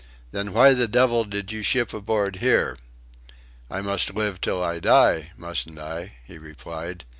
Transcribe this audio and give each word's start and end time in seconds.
"Then 0.31 0.51
why 0.51 0.73
the 0.73 0.87
devil 0.87 1.25
did 1.25 1.51
you 1.51 1.61
ship 1.61 1.93
aboard 1.93 2.37
here?" 2.37 2.75
"I 3.69 3.81
must 3.81 4.15
live 4.15 4.41
till 4.41 4.59
I 4.63 4.79
die 4.79 5.29
mustn't 5.37 5.77
I?" 5.77 6.13
he 6.25 6.39
replied. 6.39 7.05